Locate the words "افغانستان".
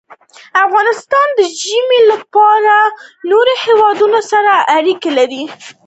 0.65-1.27